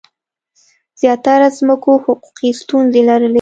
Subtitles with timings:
[1.01, 3.29] زیاتره ځمکو حقوقي ستونزي لرلي.